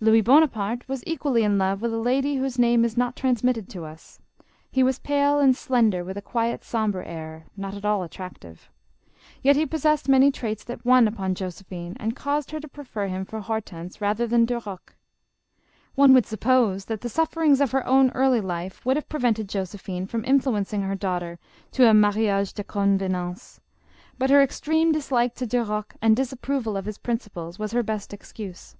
[0.00, 3.84] Louis Bonaparte was equally in love with a lady whose name is not transmitted to
[3.84, 4.18] us.
[4.70, 8.70] He was pale and slender, with a quiet, sombre air, not at all attractive.
[9.42, 13.26] Yet he possessed many traits that won upon Josephine, and caused her to prefer him
[13.26, 14.96] for Hor tense rather than Duroc.
[15.94, 20.06] One would suppose that the sufferings of her own early life would have prevented Josephine
[20.06, 21.38] from influencing her daughter
[21.72, 22.24] to a manage JOSEPHINE.
[22.66, 23.08] 251 de
[23.44, 23.60] convenance,
[24.18, 28.74] but her extreme dislike to Duroc and disapproval of his principles was her best excuse.